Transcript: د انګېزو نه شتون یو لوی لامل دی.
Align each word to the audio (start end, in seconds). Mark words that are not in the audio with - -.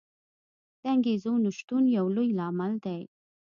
د 0.81 0.83
انګېزو 0.93 1.33
نه 1.43 1.51
شتون 1.57 1.83
یو 1.97 2.05
لوی 2.15 2.29
لامل 2.39 2.73
دی. 2.85 3.01